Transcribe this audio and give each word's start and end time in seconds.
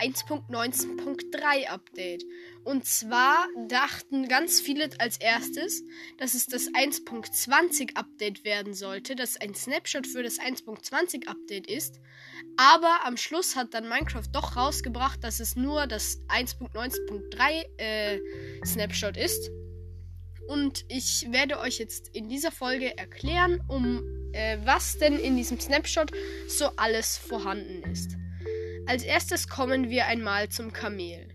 äh, 0.01 0.09
1.19.3 0.09 1.67
Update. 1.67 2.25
Und 2.65 2.85
zwar 2.85 3.47
dachten 3.69 4.27
ganz 4.27 4.59
viele 4.59 4.89
als 4.99 5.17
erstes, 5.17 5.81
dass 6.17 6.33
es 6.33 6.45
das 6.47 6.67
1.20 6.73 7.95
Update 7.95 8.43
werden 8.43 8.73
sollte, 8.73 9.15
das 9.15 9.37
ein 9.37 9.55
Snapshot 9.55 10.05
für 10.05 10.23
das 10.23 10.39
1.20 10.39 11.27
Update 11.27 11.67
ist. 11.67 12.01
Aber 12.57 13.05
am 13.05 13.15
Schluss 13.15 13.55
hat 13.55 13.73
dann 13.73 13.87
Minecraft 13.87 14.27
doch 14.33 14.57
rausgebracht, 14.57 15.23
dass 15.23 15.39
es 15.39 15.55
nur 15.55 15.87
das 15.87 16.19
1.19.3 16.27 17.77
äh, 17.77 18.19
Snapshot 18.65 19.15
ist. 19.15 19.49
Und 20.49 20.83
ich 20.89 21.27
werde 21.31 21.59
euch 21.59 21.79
jetzt 21.79 22.09
in 22.13 22.27
dieser 22.27 22.51
Folge 22.51 22.97
erklären, 22.97 23.61
um 23.69 24.03
äh, 24.33 24.57
was 24.65 24.97
denn 24.97 25.17
in 25.17 25.37
diesem 25.37 25.61
Snapshot 25.61 26.11
so 26.49 26.69
alles 26.75 27.17
vorhanden 27.17 27.89
ist. 27.89 28.17
Als 28.87 29.03
erstes 29.03 29.47
kommen 29.47 29.89
wir 29.89 30.05
einmal 30.05 30.49
zum 30.49 30.71
Kamel. 30.71 31.29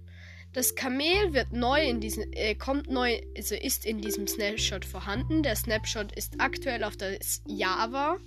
Das 0.52 0.74
Kamel 0.74 1.32
wird 1.32 1.52
neu 1.52 1.82
in 1.82 2.00
diesem, 2.00 2.32
äh, 2.32 2.54
kommt 2.54 2.88
neu, 2.88 3.20
also 3.36 3.54
ist 3.54 3.84
in 3.86 4.00
diesem 4.00 4.26
Snapshot 4.26 4.84
vorhanden. 4.84 5.42
Der 5.42 5.56
Snapshot 5.56 6.12
ist 6.16 6.40
aktuell 6.40 6.84
auf 6.84 6.96
das 6.96 7.42
Java, 7.46 8.18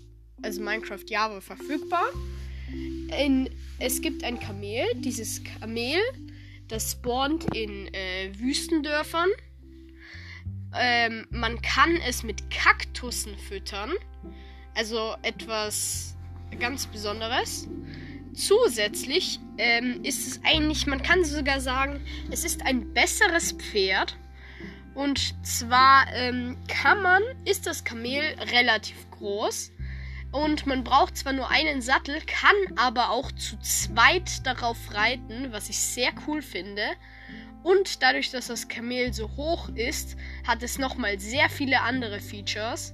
also 0.41 0.61
Minecraft 0.61 1.03
Java 1.07 1.41
verfügbar. 1.41 2.05
In, 3.17 3.49
es 3.80 4.02
gibt 4.02 4.23
ein 4.23 4.39
Kamel. 4.39 4.85
Dieses 4.95 5.41
Kamel, 5.43 5.99
das 6.67 6.93
spawnt 6.93 7.45
in 7.55 7.93
äh, 7.93 8.31
Wüstendörfern. 8.37 9.30
Ähm, 10.75 11.27
man 11.30 11.61
kann 11.61 11.95
es 12.08 12.23
mit 12.23 12.49
Kaktussen 12.49 13.37
füttern. 13.37 13.91
Also 14.75 15.15
etwas 15.21 16.15
ganz 16.59 16.87
Besonderes. 16.87 17.67
Zusätzlich 18.34 19.39
ähm, 19.58 20.03
ist 20.03 20.28
es 20.28 20.42
eigentlich, 20.44 20.88
man 20.88 21.02
kann 21.02 21.23
sogar 21.23 21.59
sagen, 21.59 22.02
es 22.31 22.44
ist 22.44 22.66
ein 22.66 22.94
besseres 22.94 23.53
Pferd. 23.53 24.17
Und 24.95 25.34
zwar 25.45 26.06
ähm, 26.14 26.58
kann 26.67 27.02
man, 27.02 27.22
ist 27.45 27.66
das 27.66 27.84
Kamel 27.84 28.22
relativ 28.52 29.09
groß. 29.11 29.72
Und 30.31 30.66
man 30.66 30.84
braucht 30.84 31.17
zwar 31.17 31.34
nur 31.34 31.50
einen 31.50 31.81
Sattel, 31.81 32.20
kann 32.26 32.78
aber 32.78 33.11
auch 33.11 33.31
zu 33.31 33.58
zweit 33.59 34.45
darauf 34.45 34.78
reiten, 34.94 35.52
was 35.52 35.70
ich 35.70 35.78
sehr 35.78 36.11
cool 36.28 36.42
finde. 36.42 36.84
Und 37.64 38.02
dadurch, 38.02 38.31
dass 38.31 38.48
das 38.48 38.67
Kamel 38.67 39.14
so 39.14 39.30
hoch 39.38 39.70
ist, 39.70 40.17
hat 40.45 40.64
es 40.64 40.80
nochmal 40.80 41.20
sehr 41.20 41.50
viele 41.50 41.81
andere 41.81 42.20
Features. 42.20 42.94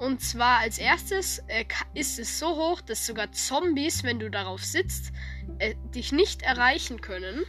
Und 0.00 0.22
zwar 0.22 0.60
als 0.60 0.78
erstes 0.78 1.40
äh, 1.48 1.66
ist 1.92 2.18
es 2.18 2.38
so 2.38 2.56
hoch, 2.56 2.80
dass 2.80 3.04
sogar 3.04 3.32
Zombies, 3.32 4.02
wenn 4.02 4.18
du 4.18 4.30
darauf 4.30 4.64
sitzt, 4.64 5.12
äh, 5.58 5.74
dich 5.94 6.10
nicht 6.10 6.40
erreichen 6.40 7.02
können. 7.02 7.44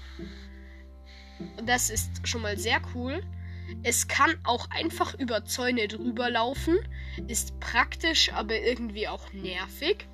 Das 1.65 1.89
ist 1.89 2.27
schon 2.27 2.41
mal 2.41 2.57
sehr 2.57 2.81
cool. 2.93 3.23
Es 3.83 4.09
kann 4.09 4.37
auch 4.43 4.69
einfach 4.69 5.17
über 5.17 5.45
Zäune 5.45 5.87
drüber 5.87 6.29
laufen. 6.29 6.77
Ist 7.27 7.57
praktisch, 7.61 8.33
aber 8.33 8.59
irgendwie 8.59 9.07
auch 9.07 9.31
nervig. 9.31 10.09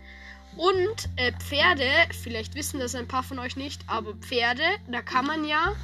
Und 0.57 1.09
äh, 1.15 1.33
Pferde, 1.39 1.89
vielleicht 2.21 2.53
wissen 2.53 2.79
das 2.79 2.93
ein 2.93 3.07
paar 3.07 3.23
von 3.23 3.39
euch 3.39 3.55
nicht, 3.55 3.81
aber 3.87 4.13
Pferde, 4.13 4.63
da 4.87 5.01
kann 5.01 5.25
man 5.25 5.43
ja, 5.43 5.75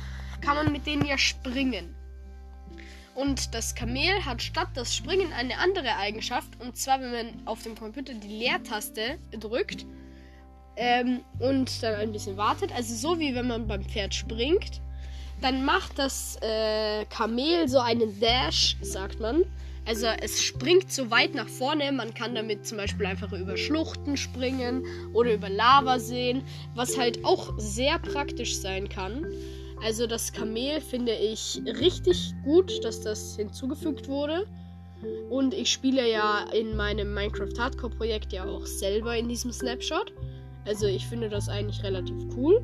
kann 0.42 0.56
man 0.56 0.72
mit 0.72 0.86
denen 0.86 1.06
ja 1.06 1.18
springen. 1.18 1.96
Und 3.16 3.54
das 3.54 3.76
Kamel 3.76 4.26
hat 4.26 4.42
statt 4.42 4.70
das 4.74 4.96
Springen 4.96 5.32
eine 5.34 5.58
andere 5.60 5.98
Eigenschaft. 5.98 6.50
Und 6.60 6.78
zwar, 6.78 7.00
wenn 7.00 7.12
man 7.12 7.28
auf 7.46 7.62
dem 7.64 7.76
Computer 7.76 8.14
die 8.14 8.28
Leertaste 8.28 9.20
drückt 9.40 9.86
ähm, 10.76 11.22
und 11.40 11.84
dann 11.84 11.96
ein 11.96 12.12
bisschen 12.12 12.38
wartet. 12.38 12.72
Also 12.74 12.96
so 12.96 13.20
wie 13.20 13.36
wenn 13.36 13.48
man 13.48 13.68
beim 13.68 13.84
Pferd 13.84 14.14
springt. 14.16 14.82
Dann 15.42 15.66
macht 15.66 16.00
das 16.00 16.38
äh, 16.42 17.06
Kamel 17.06 17.68
so 17.68 17.80
einen 17.80 18.20
Dash, 18.20 18.78
sagt 18.82 19.20
man. 19.20 19.44
Also 19.86 20.08
es 20.22 20.42
springt 20.42 20.92
so 20.92 21.12
weit 21.12 21.36
nach 21.36 21.50
vorne. 21.50 21.92
Man 21.92 22.14
kann 22.14 22.36
damit 22.36 22.66
zum 22.66 22.78
Beispiel 22.78 23.06
einfach 23.06 23.32
über 23.34 23.58
Schluchten 23.58 24.16
springen 24.16 24.86
oder 25.14 25.34
über 25.34 25.50
Lavaseen, 25.50 26.44
was 26.74 26.98
halt 26.98 27.24
auch 27.26 27.54
sehr 27.58 28.00
praktisch 28.00 28.58
sein 28.58 28.88
kann. 28.88 29.26
Also 29.84 30.08
das 30.08 30.32
Kamel 30.32 30.80
finde 30.80 31.14
ich 31.14 31.62
richtig 31.66 32.34
gut, 32.46 32.84
dass 32.86 33.02
das 33.02 33.36
hinzugefügt 33.36 34.08
wurde. 34.08 34.48
Und 35.30 35.54
ich 35.54 35.72
spiele 35.72 36.10
ja 36.10 36.46
in 36.54 36.78
meinem 36.78 37.14
Minecraft 37.14 37.60
Hardcore 37.60 37.94
Projekt 37.94 38.32
ja 38.32 38.46
auch 38.46 38.66
selber 38.66 39.18
in 39.18 39.28
diesem 39.28 39.52
Snapshot. 39.52 40.14
Also 40.66 40.86
ich 40.86 41.06
finde 41.06 41.28
das 41.28 41.50
eigentlich 41.50 41.84
relativ 41.84 42.16
cool. 42.38 42.62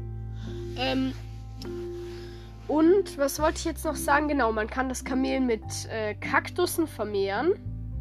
Ähm, 0.78 1.14
und 2.70 3.18
was 3.18 3.40
wollte 3.40 3.58
ich 3.58 3.66
jetzt 3.66 3.84
noch 3.84 3.96
sagen? 3.96 4.30
Genau, 4.30 4.54
man 4.54 4.68
kann 4.68 4.88
das 4.88 5.04
Kamel 5.04 5.42
mit 5.42 5.64
äh, 5.90 6.14
Kaktussen 6.14 6.88
vermehren. 6.88 7.54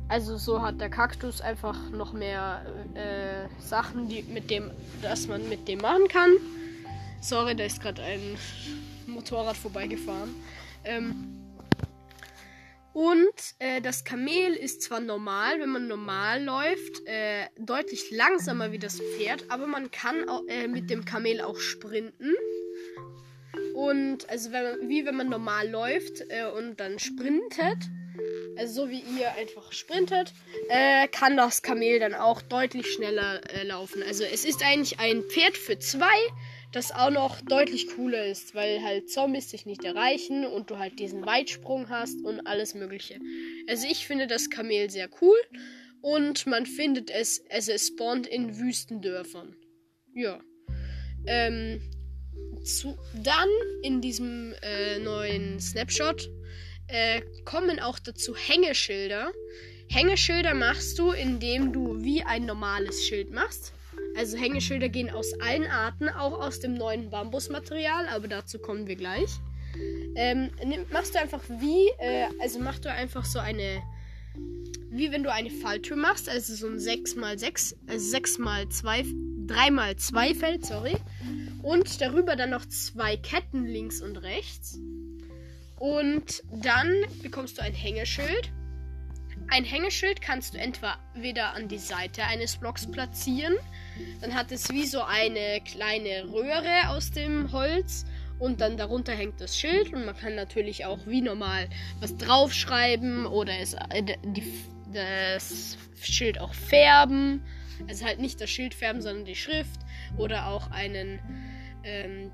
Also 0.08 0.36
so 0.36 0.62
hat 0.62 0.80
der 0.80 0.90
Kaktus 0.90 1.40
einfach 1.40 1.90
noch 1.90 2.12
mehr 2.12 2.64
äh, 2.94 3.48
Sachen, 3.60 4.08
die 4.08 4.22
mit 4.22 4.48
dem, 4.50 4.70
dass 5.02 5.26
man 5.26 5.48
mit 5.48 5.66
dem 5.66 5.80
machen 5.80 6.06
kann. 6.06 6.30
Sorry, 7.20 7.56
da 7.56 7.64
ist 7.64 7.80
gerade 7.80 8.00
ein 8.02 8.36
Motorrad 9.18 9.56
vorbeigefahren. 9.56 10.34
Ähm, 10.84 11.34
und 12.92 13.34
äh, 13.58 13.80
das 13.80 14.04
Kamel 14.04 14.54
ist 14.54 14.82
zwar 14.82 15.00
normal, 15.00 15.60
wenn 15.60 15.70
man 15.70 15.88
normal 15.88 16.42
läuft, 16.42 17.06
äh, 17.06 17.46
deutlich 17.58 18.10
langsamer 18.10 18.72
wie 18.72 18.78
das 18.78 19.00
Pferd, 19.00 19.44
aber 19.48 19.66
man 19.66 19.90
kann 19.90 20.28
auch, 20.28 20.42
äh, 20.48 20.66
mit 20.68 20.90
dem 20.90 21.04
Kamel 21.04 21.40
auch 21.40 21.58
sprinten. 21.58 22.34
Und 23.74 24.28
also 24.28 24.50
wenn 24.50 24.88
wie 24.88 25.04
wenn 25.06 25.16
man 25.16 25.28
normal 25.28 25.68
läuft 25.68 26.24
äh, 26.28 26.46
und 26.56 26.80
dann 26.80 26.98
sprintet, 26.98 27.78
also 28.56 28.86
so 28.86 28.90
wie 28.90 29.00
ihr 29.00 29.32
einfach 29.36 29.72
sprintet, 29.72 30.32
äh, 30.68 31.06
kann 31.08 31.36
das 31.36 31.62
Kamel 31.62 32.00
dann 32.00 32.14
auch 32.14 32.42
deutlich 32.42 32.92
schneller 32.92 33.40
äh, 33.52 33.62
laufen. 33.64 34.02
Also 34.02 34.24
es 34.24 34.44
ist 34.44 34.64
eigentlich 34.64 34.98
ein 34.98 35.22
Pferd 35.22 35.56
für 35.56 35.78
zwei 35.78 36.18
das 36.72 36.92
auch 36.92 37.10
noch 37.10 37.40
deutlich 37.40 37.88
cooler 37.88 38.26
ist, 38.26 38.54
weil 38.54 38.82
halt 38.82 39.10
Zombies 39.10 39.48
dich 39.48 39.64
nicht 39.64 39.84
erreichen 39.84 40.46
und 40.46 40.70
du 40.70 40.78
halt 40.78 40.98
diesen 40.98 41.24
Weitsprung 41.24 41.88
hast 41.88 42.20
und 42.22 42.46
alles 42.46 42.74
Mögliche. 42.74 43.18
Also 43.68 43.86
ich 43.90 44.06
finde 44.06 44.26
das 44.26 44.50
Kamel 44.50 44.90
sehr 44.90 45.08
cool 45.22 45.38
und 46.02 46.46
man 46.46 46.66
findet 46.66 47.10
es, 47.10 47.42
also 47.50 47.72
es 47.72 47.88
spawnt 47.88 48.26
in 48.26 48.58
Wüstendörfern. 48.58 49.56
Ja. 50.14 50.40
Ähm, 51.26 51.80
zu, 52.64 52.96
dann 53.22 53.48
in 53.82 54.00
diesem 54.00 54.54
äh, 54.62 54.98
neuen 54.98 55.58
Snapshot 55.60 56.30
äh, 56.88 57.22
kommen 57.44 57.80
auch 57.80 57.98
dazu 57.98 58.34
Hängeschilder. 58.36 59.32
Hängeschilder 59.90 60.54
machst 60.54 60.98
du, 60.98 61.12
indem 61.12 61.72
du 61.72 62.02
wie 62.02 62.22
ein 62.22 62.44
normales 62.44 63.06
Schild 63.06 63.30
machst. 63.30 63.72
Also 64.18 64.36
Hängeschilder 64.36 64.88
gehen 64.88 65.10
aus 65.10 65.32
allen 65.34 65.68
Arten, 65.68 66.08
auch 66.08 66.40
aus 66.40 66.58
dem 66.58 66.74
neuen 66.74 67.08
Bambusmaterial, 67.08 68.08
aber 68.08 68.26
dazu 68.26 68.58
kommen 68.58 68.88
wir 68.88 68.96
gleich. 68.96 69.30
Ähm, 70.16 70.50
machst 70.90 71.14
du 71.14 71.20
einfach 71.20 71.40
wie, 71.48 71.86
äh, 72.00 72.26
also 72.40 72.58
machst 72.58 72.84
du 72.84 72.90
einfach 72.90 73.24
so 73.24 73.38
eine, 73.38 73.80
wie 74.90 75.12
wenn 75.12 75.22
du 75.22 75.32
eine 75.32 75.50
Falltür 75.50 75.96
machst, 75.96 76.28
also 76.28 76.52
so 76.56 76.66
ein 76.66 76.78
6x6, 76.78 77.76
also 77.86 78.16
6x2, 78.16 79.46
3x2 79.46 80.34
Feld, 80.34 80.66
sorry. 80.66 80.96
Und 81.62 82.00
darüber 82.00 82.34
dann 82.34 82.50
noch 82.50 82.66
zwei 82.66 83.16
Ketten 83.16 83.66
links 83.66 84.02
und 84.02 84.16
rechts. 84.16 84.80
Und 85.78 86.42
dann 86.50 86.92
bekommst 87.22 87.58
du 87.58 87.62
ein 87.62 87.72
Hängeschild. 87.72 88.50
Ein 89.46 89.62
Hängeschild 89.62 90.20
kannst 90.20 90.54
du 90.54 90.58
entweder 90.58 91.54
an 91.54 91.68
die 91.68 91.78
Seite 91.78 92.24
eines 92.24 92.56
Blocks 92.56 92.84
platzieren 92.90 93.54
dann 94.20 94.34
hat 94.34 94.52
es 94.52 94.70
wie 94.72 94.86
so 94.86 95.02
eine 95.02 95.60
kleine 95.64 96.30
Röhre 96.32 96.88
aus 96.88 97.10
dem 97.10 97.52
Holz 97.52 98.04
und 98.38 98.60
dann 98.60 98.76
darunter 98.76 99.12
hängt 99.12 99.40
das 99.40 99.58
Schild 99.58 99.92
und 99.92 100.04
man 100.04 100.16
kann 100.16 100.34
natürlich 100.34 100.84
auch 100.84 101.00
wie 101.06 101.20
normal 101.20 101.68
was 102.00 102.16
draufschreiben 102.16 103.26
oder 103.26 103.58
es, 103.58 103.74
äh, 103.74 104.02
die, 104.24 104.44
das 104.92 105.76
Schild 106.00 106.40
auch 106.40 106.54
färben. 106.54 107.42
Also 107.88 108.04
halt 108.04 108.20
nicht 108.20 108.40
das 108.40 108.50
Schild 108.50 108.74
färben, 108.74 109.02
sondern 109.02 109.24
die 109.24 109.36
Schrift 109.36 109.80
oder 110.16 110.48
auch 110.48 110.70
einen 110.70 111.20
ähm, 111.84 112.30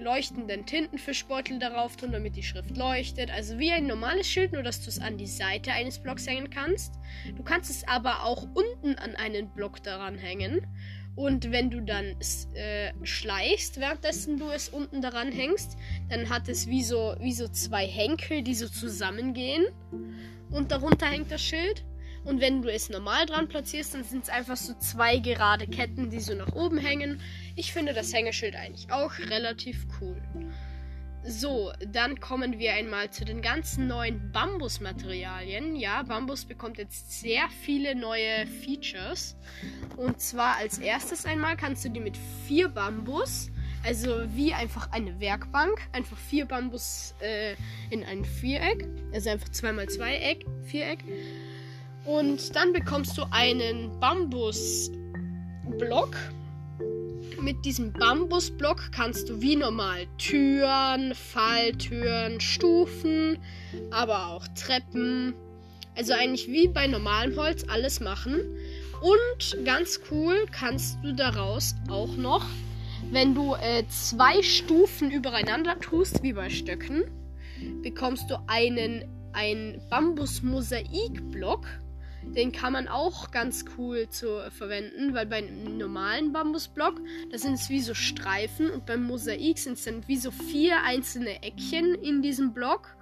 leuchtenden 0.00 0.66
Tintenfischbeutel 0.66 1.58
darauf 1.58 1.96
tun, 1.96 2.12
damit 2.12 2.36
die 2.36 2.42
Schrift 2.42 2.76
leuchtet. 2.76 3.30
Also 3.30 3.58
wie 3.58 3.70
ein 3.70 3.86
normales 3.86 4.26
Schild, 4.26 4.52
nur 4.52 4.62
dass 4.62 4.80
du 4.80 4.88
es 4.88 5.00
an 5.00 5.16
die 5.16 5.26
Seite 5.26 5.72
eines 5.72 5.98
Blocks 5.98 6.26
hängen 6.26 6.50
kannst. 6.50 6.94
Du 7.36 7.42
kannst 7.42 7.70
es 7.70 7.86
aber 7.86 8.24
auch 8.24 8.46
unten 8.54 8.96
an 8.96 9.14
einen 9.16 9.50
Block 9.50 9.82
daran 9.82 10.18
hängen. 10.18 10.66
Und 11.16 11.50
wenn 11.50 11.70
du 11.70 11.82
dann 11.82 12.16
äh, 12.54 12.92
schleichst, 13.02 13.80
währenddessen 13.80 14.38
du 14.38 14.50
es 14.50 14.68
unten 14.68 15.02
daran 15.02 15.32
hängst, 15.32 15.76
dann 16.08 16.30
hat 16.30 16.48
es 16.48 16.66
wie 16.66 16.82
so, 16.82 17.14
wie 17.20 17.32
so 17.32 17.48
zwei 17.48 17.86
Henkel, 17.86 18.42
die 18.42 18.54
so 18.54 18.68
zusammengehen. 18.68 19.66
Und 20.50 20.70
darunter 20.70 21.06
hängt 21.06 21.30
das 21.30 21.42
Schild. 21.42 21.84
Und 22.24 22.40
wenn 22.40 22.62
du 22.62 22.70
es 22.70 22.90
normal 22.90 23.26
dran 23.26 23.48
platzierst, 23.48 23.94
dann 23.94 24.04
sind 24.04 24.24
es 24.24 24.28
einfach 24.28 24.56
so 24.56 24.74
zwei 24.74 25.18
gerade 25.18 25.66
Ketten, 25.66 26.10
die 26.10 26.20
so 26.20 26.34
nach 26.34 26.52
oben 26.54 26.78
hängen. 26.78 27.20
Ich 27.56 27.72
finde 27.72 27.94
das 27.94 28.12
Hängeschild 28.12 28.54
eigentlich 28.54 28.90
auch 28.92 29.18
relativ 29.18 29.86
cool. 30.00 30.20
So, 31.22 31.70
dann 31.86 32.18
kommen 32.18 32.58
wir 32.58 32.72
einmal 32.72 33.10
zu 33.10 33.26
den 33.26 33.42
ganzen 33.42 33.86
neuen 33.86 34.32
Bambusmaterialien. 34.32 35.76
Ja, 35.76 36.02
Bambus 36.02 36.46
bekommt 36.46 36.78
jetzt 36.78 37.20
sehr 37.20 37.42
viele 37.62 37.94
neue 37.94 38.46
Features. 38.46 39.36
Und 39.98 40.18
zwar 40.20 40.56
als 40.56 40.78
erstes 40.78 41.26
einmal 41.26 41.58
kannst 41.58 41.84
du 41.84 41.90
die 41.90 42.00
mit 42.00 42.16
vier 42.46 42.70
Bambus, 42.70 43.50
also 43.84 44.22
wie 44.34 44.54
einfach 44.54 44.90
eine 44.92 45.20
Werkbank, 45.20 45.80
einfach 45.92 46.16
vier 46.16 46.46
Bambus 46.46 47.14
äh, 47.20 47.54
in 47.90 48.02
ein 48.02 48.24
Viereck, 48.24 48.88
also 49.12 49.28
einfach 49.28 49.50
zweimal 49.50 49.90
zwei 49.90 50.16
Eck, 50.16 50.46
Viereck. 50.64 51.04
Und 52.04 52.56
dann 52.56 52.72
bekommst 52.72 53.16
du 53.18 53.24
einen 53.30 54.00
Bambusblock 54.00 56.16
mit 57.42 57.64
diesem 57.64 57.92
Bambusblock 57.92 58.92
kannst 58.92 59.28
du 59.28 59.40
wie 59.40 59.56
normal 59.56 60.06
Türen, 60.18 61.14
Falltüren, 61.14 62.40
Stufen, 62.40 63.38
aber 63.90 64.28
auch 64.28 64.46
Treppen, 64.48 65.34
also 65.96 66.12
eigentlich 66.12 66.48
wie 66.48 66.68
bei 66.68 66.86
normalem 66.86 67.36
Holz 67.36 67.64
alles 67.68 68.00
machen. 68.00 68.40
Und 69.00 69.64
ganz 69.64 70.00
cool 70.10 70.46
kannst 70.50 70.98
du 71.02 71.14
daraus 71.14 71.74
auch 71.88 72.16
noch, 72.16 72.44
wenn 73.10 73.34
du 73.34 73.54
äh, 73.54 73.84
zwei 73.88 74.42
Stufen 74.42 75.10
übereinander 75.10 75.78
tust, 75.80 76.22
wie 76.22 76.34
bei 76.34 76.50
Stöcken, 76.50 77.04
bekommst 77.82 78.30
du 78.30 78.36
einen, 78.46 79.04
einen 79.32 79.80
Bambus-Mosaikblock. 79.88 81.66
Den 82.22 82.52
kann 82.52 82.72
man 82.72 82.86
auch 82.86 83.30
ganz 83.30 83.64
cool 83.76 84.08
zu 84.08 84.50
verwenden, 84.50 85.14
weil 85.14 85.26
beim 85.26 85.78
normalen 85.78 86.32
Bambusblock, 86.32 87.00
da 87.30 87.38
sind 87.38 87.54
es 87.54 87.70
wie 87.70 87.80
so 87.80 87.94
Streifen 87.94 88.70
und 88.70 88.86
beim 88.86 89.02
Mosaik 89.02 89.58
sind 89.58 89.74
es 89.74 89.84
dann 89.84 90.06
wie 90.06 90.16
so 90.16 90.30
vier 90.30 90.82
einzelne 90.82 91.42
Eckchen 91.42 91.94
in 91.94 92.22
diesem 92.22 92.52
Block, 92.52 92.94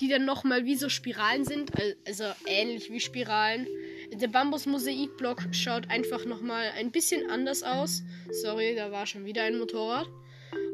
die 0.00 0.08
dann 0.08 0.24
nochmal 0.24 0.64
wie 0.64 0.76
so 0.76 0.88
Spiralen 0.88 1.44
sind, 1.44 1.72
also 2.06 2.24
ähnlich 2.46 2.90
wie 2.90 3.00
Spiralen. 3.00 3.66
Der 4.12 4.28
Bambus-Mosaik-Block 4.28 5.48
schaut 5.52 5.90
einfach 5.90 6.24
nochmal 6.24 6.70
ein 6.76 6.90
bisschen 6.90 7.30
anders 7.30 7.62
aus. 7.62 8.02
Sorry, 8.30 8.74
da 8.74 8.90
war 8.90 9.06
schon 9.06 9.24
wieder 9.24 9.42
ein 9.42 9.58
Motorrad. 9.58 10.08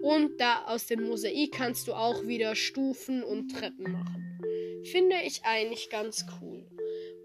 Und 0.02 0.40
da 0.40 0.64
aus 0.66 0.86
dem 0.86 1.04
Mosaik 1.04 1.52
kannst 1.52 1.88
du 1.88 1.94
auch 1.94 2.26
wieder 2.26 2.54
Stufen 2.54 3.22
und 3.22 3.48
Treppen 3.48 3.92
machen. 3.92 4.40
Finde 4.84 5.16
ich 5.24 5.44
eigentlich 5.44 5.90
ganz 5.90 6.24
cool. 6.40 6.57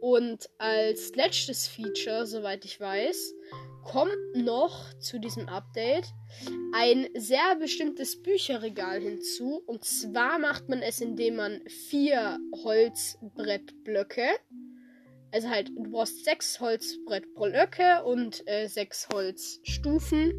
Und 0.04 0.50
als 0.58 1.16
letztes 1.16 1.66
Feature, 1.66 2.28
soweit 2.28 2.66
ich 2.66 2.78
weiß, 2.78 3.34
kommt 3.86 4.36
noch 4.36 4.94
zu 5.00 5.18
diesem 5.18 5.48
Update 5.48 6.12
ein 6.74 7.08
sehr 7.16 7.56
bestimmtes 7.58 8.22
Bücherregal 8.22 9.00
hinzu. 9.00 9.64
Und 9.66 9.86
zwar 9.86 10.40
macht 10.40 10.68
man 10.68 10.82
es, 10.82 11.00
indem 11.00 11.38
man 11.38 11.62
vier 11.90 12.38
Holzbrettblöcke, 12.66 14.28
also 15.32 15.48
halt, 15.48 15.70
du 15.70 15.90
brauchst 15.90 16.26
sechs 16.26 16.60
Holzbrettblöcke 16.60 18.04
und 18.04 18.46
äh, 18.46 18.68
sechs 18.68 19.08
Holzstufen, 19.08 20.34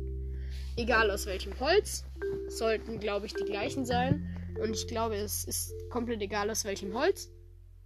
egal 0.76 1.10
aus 1.10 1.24
welchem 1.24 1.58
Holz, 1.58 2.04
sollten, 2.48 3.00
glaube 3.00 3.24
ich, 3.24 3.32
die 3.32 3.44
gleichen 3.44 3.86
sein. 3.86 4.28
Und 4.62 4.74
ich 4.74 4.86
glaube, 4.86 5.16
es 5.16 5.46
ist 5.46 5.72
komplett 5.88 6.20
egal 6.20 6.50
aus 6.50 6.66
welchem 6.66 6.92
Holz. 6.92 7.30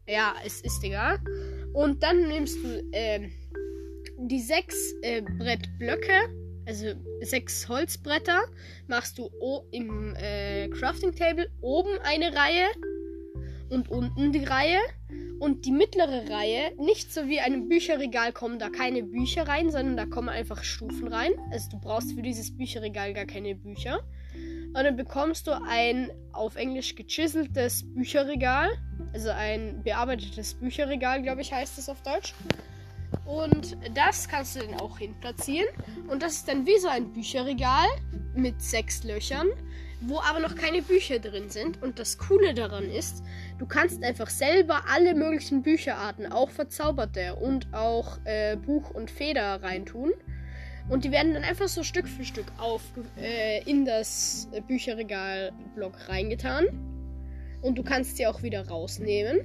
Ja, 0.08 0.34
es 0.44 0.62
ist 0.62 0.82
egal. 0.82 1.20
Und 1.74 2.02
dann 2.02 2.28
nimmst 2.28 2.56
du 2.62 2.88
äh, 2.92 3.28
die 4.18 4.40
sechs 4.40 4.94
äh, 5.02 5.22
Brettblöcke, 5.22 6.12
also 6.66 6.86
sechs 7.22 7.68
Holzbretter, 7.68 8.42
machst 8.88 9.18
du 9.18 9.30
im 9.70 10.14
äh, 10.16 10.68
Crafting 10.68 11.14
Table 11.14 11.50
oben 11.60 11.98
eine 12.02 12.34
Reihe 12.34 12.66
und 13.70 13.90
unten 13.90 14.32
die 14.32 14.44
Reihe. 14.44 14.78
Und 15.40 15.64
die 15.64 15.70
mittlere 15.70 16.28
Reihe, 16.28 16.72
nicht 16.78 17.12
so 17.12 17.28
wie 17.28 17.38
einem 17.38 17.68
Bücherregal 17.68 18.32
kommen 18.32 18.58
da 18.58 18.70
keine 18.70 19.04
Bücher 19.04 19.46
rein, 19.46 19.70
sondern 19.70 19.96
da 19.96 20.04
kommen 20.04 20.28
einfach 20.28 20.64
Stufen 20.64 21.06
rein. 21.06 21.32
Also 21.52 21.70
du 21.70 21.80
brauchst 21.80 22.12
für 22.12 22.22
dieses 22.22 22.56
Bücherregal 22.56 23.14
gar 23.14 23.24
keine 23.24 23.54
Bücher. 23.54 24.00
Und 24.34 24.74
dann 24.74 24.96
bekommst 24.96 25.46
du 25.46 25.52
ein 25.52 26.10
auf 26.32 26.56
Englisch 26.56 26.96
gechiseltes 26.96 27.84
Bücherregal 27.94 28.68
also 29.12 29.30
ein 29.30 29.82
bearbeitetes 29.82 30.54
Bücherregal, 30.54 31.22
glaube 31.22 31.40
ich, 31.40 31.52
heißt 31.52 31.78
es 31.78 31.88
auf 31.88 32.02
Deutsch. 32.02 32.34
Und 33.24 33.76
das 33.94 34.28
kannst 34.28 34.56
du 34.56 34.60
dann 34.60 34.74
auch 34.80 34.98
hin 34.98 35.14
platzieren. 35.20 35.68
Und 36.08 36.22
das 36.22 36.34
ist 36.34 36.48
dann 36.48 36.66
wie 36.66 36.78
so 36.78 36.88
ein 36.88 37.12
Bücherregal 37.12 37.86
mit 38.34 38.60
sechs 38.60 39.02
Löchern, 39.04 39.48
wo 40.00 40.20
aber 40.20 40.40
noch 40.40 40.54
keine 40.54 40.82
Bücher 40.82 41.18
drin 41.18 41.48
sind. 41.48 41.82
Und 41.82 41.98
das 41.98 42.18
Coole 42.18 42.54
daran 42.54 42.84
ist, 42.84 43.22
du 43.58 43.66
kannst 43.66 44.02
einfach 44.02 44.30
selber 44.30 44.82
alle 44.92 45.14
möglichen 45.14 45.62
Bücherarten, 45.62 46.30
auch 46.30 46.50
verzauberte 46.50 47.36
und 47.36 47.72
auch 47.72 48.18
äh, 48.24 48.56
Buch 48.56 48.90
und 48.90 49.10
Feder 49.10 49.62
reintun. 49.62 50.12
Und 50.88 51.04
die 51.04 51.10
werden 51.10 51.34
dann 51.34 51.44
einfach 51.44 51.68
so 51.68 51.82
Stück 51.82 52.08
für 52.08 52.24
Stück 52.24 52.46
auf 52.56 52.82
äh, 53.20 53.62
in 53.64 53.84
das 53.84 54.48
Bücherregalblock 54.66 56.08
reingetan. 56.08 56.66
Und 57.62 57.76
du 57.76 57.82
kannst 57.82 58.16
sie 58.16 58.26
auch 58.26 58.42
wieder 58.42 58.66
rausnehmen. 58.68 59.40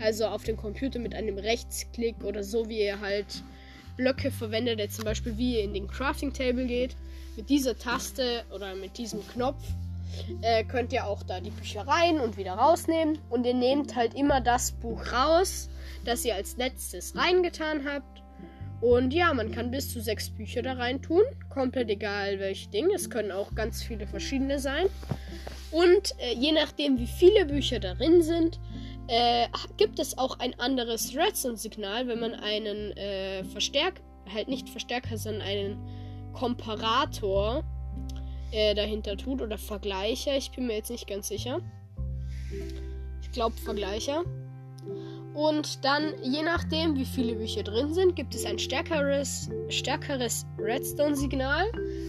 Also 0.00 0.26
auf 0.26 0.44
dem 0.44 0.56
Computer 0.56 0.98
mit 0.98 1.14
einem 1.14 1.38
Rechtsklick 1.38 2.22
oder 2.24 2.42
so, 2.42 2.68
wie 2.68 2.82
ihr 2.82 3.00
halt 3.00 3.42
Blöcke 3.96 4.30
verwendet, 4.30 4.78
der 4.78 4.88
zum 4.88 5.04
Beispiel 5.04 5.36
wie 5.36 5.56
ihr 5.56 5.64
in 5.64 5.74
den 5.74 5.86
Crafting 5.86 6.32
Table 6.32 6.66
geht. 6.66 6.96
Mit 7.36 7.48
dieser 7.48 7.76
Taste 7.76 8.44
oder 8.52 8.74
mit 8.74 8.98
diesem 8.98 9.26
Knopf 9.28 9.62
äh, 10.42 10.64
könnt 10.64 10.92
ihr 10.92 11.06
auch 11.06 11.22
da 11.22 11.40
die 11.40 11.50
Bücher 11.50 11.86
rein 11.86 12.20
und 12.20 12.36
wieder 12.36 12.52
rausnehmen. 12.52 13.18
Und 13.30 13.44
ihr 13.44 13.54
nehmt 13.54 13.94
halt 13.96 14.14
immer 14.14 14.40
das 14.40 14.72
Buch 14.72 15.12
raus, 15.12 15.68
das 16.04 16.24
ihr 16.24 16.34
als 16.34 16.56
letztes 16.56 17.16
reingetan 17.16 17.84
habt. 17.86 18.22
Und 18.80 19.14
ja, 19.14 19.32
man 19.32 19.50
kann 19.50 19.70
bis 19.70 19.92
zu 19.92 20.00
sechs 20.00 20.28
Bücher 20.28 20.62
da 20.62 20.74
rein 20.74 21.00
tun. 21.00 21.22
Komplett 21.48 21.88
egal 21.88 22.38
welche 22.38 22.68
Dinge. 22.68 22.94
Es 22.94 23.08
können 23.08 23.32
auch 23.32 23.54
ganz 23.54 23.82
viele 23.82 24.06
verschiedene 24.06 24.58
sein. 24.58 24.86
Und 25.74 26.14
äh, 26.18 26.34
je 26.34 26.52
nachdem, 26.52 26.98
wie 27.00 27.06
viele 27.06 27.46
Bücher 27.46 27.80
darin 27.80 28.22
sind, 28.22 28.60
äh, 29.08 29.48
gibt 29.76 29.98
es 29.98 30.16
auch 30.16 30.38
ein 30.38 30.58
anderes 30.60 31.16
Redstone-Signal, 31.16 32.06
wenn 32.06 32.20
man 32.20 32.34
einen 32.34 32.92
äh, 32.92 33.42
Verstärker, 33.44 34.00
halt 34.32 34.46
nicht 34.46 34.68
Verstärker, 34.68 35.18
sondern 35.18 35.42
einen 35.42 36.32
Komparator 36.32 37.64
äh, 38.52 38.74
dahinter 38.76 39.16
tut 39.16 39.42
oder 39.42 39.58
Vergleicher. 39.58 40.36
Ich 40.36 40.52
bin 40.52 40.68
mir 40.68 40.76
jetzt 40.76 40.90
nicht 40.90 41.08
ganz 41.08 41.26
sicher. 41.26 41.60
Ich 43.22 43.32
glaube 43.32 43.56
Vergleicher. 43.56 44.22
Und 45.34 45.84
dann, 45.84 46.14
je 46.22 46.42
nachdem, 46.42 46.96
wie 46.96 47.04
viele 47.04 47.34
Bücher 47.34 47.64
drin 47.64 47.92
sind, 47.92 48.14
gibt 48.14 48.32
es 48.36 48.44
ein 48.44 48.60
stärkeres, 48.60 49.50
stärkeres 49.70 50.46
Redstone-Signal. 50.56 51.66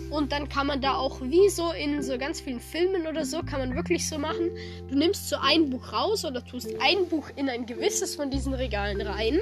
Und 0.09 0.31
dann 0.31 0.47
kann 0.49 0.67
man 0.67 0.81
da 0.81 0.95
auch, 0.95 1.21
wie 1.21 1.49
so 1.49 1.71
in 1.71 2.01
so 2.01 2.17
ganz 2.17 2.41
vielen 2.41 2.59
Filmen 2.59 3.07
oder 3.07 3.25
so, 3.25 3.41
kann 3.41 3.59
man 3.59 3.75
wirklich 3.75 4.07
so 4.07 4.17
machen. 4.17 4.51
Du 4.87 4.95
nimmst 4.95 5.29
so 5.29 5.37
ein 5.41 5.69
Buch 5.69 5.91
raus 5.91 6.25
oder 6.25 6.43
tust 6.43 6.69
ein 6.81 7.07
Buch 7.09 7.29
in 7.35 7.49
ein 7.49 7.65
gewisses 7.65 8.15
von 8.15 8.29
diesen 8.29 8.53
Regalen 8.53 9.01
rein. 9.01 9.39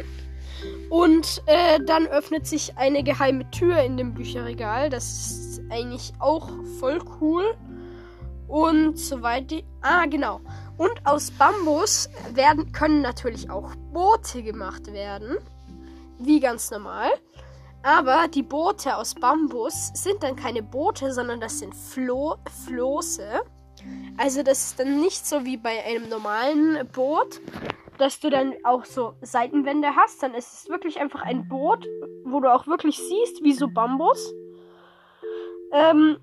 Und 0.89 1.41
äh, 1.48 1.79
dann 1.86 2.08
öffnet 2.08 2.48
sich 2.48 2.77
eine 2.77 3.03
geheime 3.03 3.50
Tür 3.51 3.82
in 3.82 3.98
dem 3.98 4.13
Bücherregal. 4.13 4.89
Das 4.89 5.05
ist 5.05 5.62
eigentlich 5.70 6.13
auch 6.20 6.50
voll 6.79 7.00
cool. 7.20 7.55
Und 8.48 8.98
soweit 8.98 9.51
die. 9.51 9.65
Ah, 9.82 10.05
genau. 10.05 10.39
Und 10.77 10.91
aus 11.05 11.32
Bambus 11.32 12.10
werden, 12.34 12.72
können 12.72 13.01
natürlich 13.01 13.50
auch 13.50 13.75
Boote 13.93 14.43
gemacht 14.43 14.91
werden. 14.91 15.38
Wie 16.20 16.39
ganz 16.39 16.72
normal. 16.72 17.10
Aber 17.83 18.29
die 18.29 18.43
Boote 18.43 18.95
aus 18.95 19.13
Bambus 19.13 19.91
sind 19.93 20.23
dann 20.23 20.37
keine 20.37 20.63
Boote, 20.63 21.11
sondern 21.11 21.41
das 21.41 21.59
sind 21.59 21.75
Flo 21.75 22.37
Floße. 22.65 23.41
Also 24.17 24.41
das 24.41 24.67
ist 24.67 24.79
dann 24.79 25.01
nicht 25.01 25.25
so 25.25 25.43
wie 25.43 25.57
bei 25.57 25.83
einem 25.83 26.07
normalen 26.07 26.87
Boot, 26.93 27.41
dass 27.97 28.21
du 28.21 28.29
dann 28.29 28.53
auch 28.63 28.85
so 28.85 29.15
Seitenwände 29.21 29.95
hast. 29.97 30.23
Dann 30.23 30.33
ist 30.33 30.53
es 30.53 30.69
wirklich 30.69 31.01
einfach 31.01 31.23
ein 31.23 31.49
Boot, 31.49 31.85
wo 32.23 32.39
du 32.39 32.53
auch 32.53 32.67
wirklich 32.67 32.97
siehst, 32.97 33.43
wie 33.43 33.51
so 33.51 33.67
Bambus. 33.67 34.33
Ähm, 35.73 36.17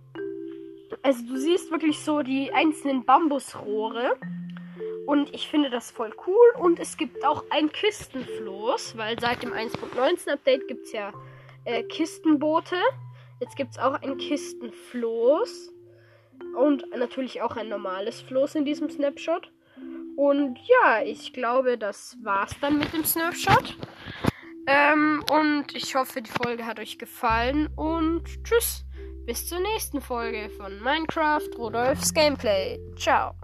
also 1.02 1.22
du 1.26 1.36
siehst 1.36 1.70
wirklich 1.70 1.98
so 2.00 2.22
die 2.22 2.50
einzelnen 2.54 3.04
Bambusrohre. 3.04 4.16
Und 5.06 5.34
ich 5.34 5.48
finde 5.48 5.68
das 5.68 5.90
voll 5.90 6.14
cool. 6.26 6.54
Und 6.58 6.80
es 6.80 6.96
gibt 6.96 7.22
auch 7.22 7.44
ein 7.50 7.70
Kistenfloß, 7.70 8.96
weil 8.96 9.20
seit 9.20 9.42
dem 9.42 9.52
1.19 9.52 10.32
Update 10.32 10.66
gibt 10.66 10.86
es 10.86 10.92
ja 10.92 11.12
äh, 11.70 11.82
Kistenboote. 11.84 12.76
Jetzt 13.40 13.56
gibt 13.56 13.72
es 13.72 13.78
auch 13.78 13.94
ein 14.02 14.16
Kistenfloß. 14.18 15.72
Und 16.56 16.84
natürlich 16.96 17.42
auch 17.42 17.56
ein 17.56 17.68
normales 17.68 18.20
Floß 18.22 18.56
in 18.56 18.64
diesem 18.64 18.90
Snapshot. 18.90 19.52
Und 20.16 20.58
ja, 20.58 21.02
ich 21.02 21.32
glaube, 21.32 21.78
das 21.78 22.16
war's 22.22 22.54
dann 22.60 22.78
mit 22.78 22.92
dem 22.92 23.04
Snapshot. 23.04 23.76
Ähm, 24.66 25.24
und 25.30 25.74
ich 25.74 25.94
hoffe, 25.94 26.22
die 26.22 26.30
Folge 26.30 26.66
hat 26.66 26.78
euch 26.78 26.98
gefallen. 26.98 27.68
Und 27.76 28.24
tschüss. 28.44 28.84
Bis 29.26 29.46
zur 29.46 29.60
nächsten 29.60 30.00
Folge 30.00 30.50
von 30.50 30.82
Minecraft 30.82 31.50
Rudolfs 31.58 32.12
Gameplay. 32.12 32.80
Ciao. 32.96 33.34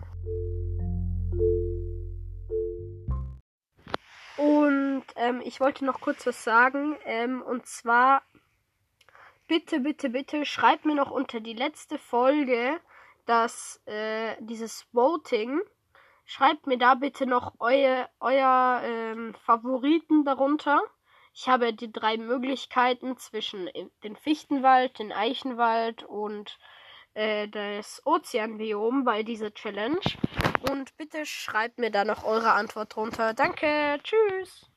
Und 4.36 5.04
ähm, 5.16 5.40
ich 5.44 5.60
wollte 5.60 5.84
noch 5.84 6.00
kurz 6.00 6.26
was 6.26 6.44
sagen. 6.44 6.96
Ähm, 7.04 7.42
und 7.42 7.66
zwar, 7.66 8.22
bitte, 9.48 9.80
bitte, 9.80 10.10
bitte, 10.10 10.44
schreibt 10.44 10.84
mir 10.84 10.94
noch 10.94 11.10
unter 11.10 11.40
die 11.40 11.54
letzte 11.54 11.98
Folge, 11.98 12.78
dass 13.24 13.82
äh, 13.86 14.36
dieses 14.40 14.86
Voting, 14.92 15.60
schreibt 16.24 16.66
mir 16.66 16.78
da 16.78 16.94
bitte 16.94 17.26
noch 17.26 17.54
euer, 17.58 18.08
euer 18.20 18.82
ähm, 18.84 19.34
Favoriten 19.44 20.24
darunter. 20.24 20.82
Ich 21.32 21.48
habe 21.48 21.72
die 21.72 21.92
drei 21.92 22.16
Möglichkeiten 22.16 23.16
zwischen 23.18 23.68
den 24.02 24.16
Fichtenwald, 24.16 24.98
den 24.98 25.12
Eichenwald 25.12 26.02
und 26.02 26.58
äh, 27.14 27.48
das 27.48 28.00
Ozeanbiom 28.06 29.04
bei 29.04 29.22
dieser 29.22 29.52
Challenge. 29.52 30.00
Und 30.76 30.94
bitte 30.98 31.24
schreibt 31.24 31.78
mir 31.78 31.90
da 31.90 32.04
noch 32.04 32.22
eure 32.24 32.52
Antwort 32.52 32.94
drunter. 32.94 33.32
Danke, 33.32 33.98
tschüss. 34.02 34.68